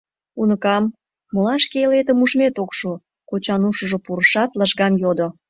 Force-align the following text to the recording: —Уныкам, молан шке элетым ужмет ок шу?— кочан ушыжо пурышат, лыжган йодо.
—Уныкам, 0.41 0.83
молан 1.33 1.59
шке 1.65 1.79
элетым 1.87 2.17
ужмет 2.23 2.55
ок 2.63 2.71
шу?— 2.77 2.91
кочан 3.29 3.61
ушыжо 3.69 3.97
пурышат, 4.05 4.49
лыжган 4.59 4.93
йодо. 5.03 5.27